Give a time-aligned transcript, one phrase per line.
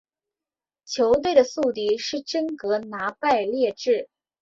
[0.85, 4.09] 球队的宿敌是真格拿拜列治。